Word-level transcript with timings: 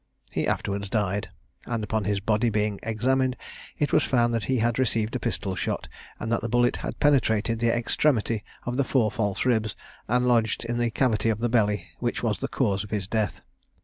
He 0.31 0.47
afterwards 0.47 0.89
died, 0.89 1.29
and 1.67 1.83
upon 1.83 2.05
his 2.05 2.19
body 2.19 2.49
being 2.49 2.79
examined, 2.81 3.37
it 3.77 3.93
was 3.93 4.01
found 4.03 4.33
that 4.33 4.45
he 4.45 4.57
had 4.57 4.79
received 4.79 5.15
a 5.15 5.19
pistol 5.19 5.53
shot, 5.55 5.87
and 6.19 6.31
that 6.31 6.41
the 6.41 6.49
bullet 6.49 6.77
had 6.77 6.99
penetrated 6.99 7.59
the 7.59 7.71
extremity 7.71 8.43
of 8.65 8.77
the 8.77 8.83
four 8.83 9.11
false 9.11 9.45
ribs, 9.45 9.75
and 10.07 10.27
lodged 10.27 10.65
in 10.65 10.79
the 10.79 10.89
cavity 10.89 11.29
of 11.29 11.37
the 11.37 11.49
belly, 11.49 11.89
which 11.99 12.23
was 12.23 12.39
the 12.39 12.47
cause 12.47 12.83
of 12.83 12.89
his 12.89 13.07
death. 13.07 13.41